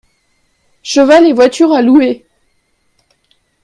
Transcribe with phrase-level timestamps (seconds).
[0.81, 2.25] Cheval et voiture à louer.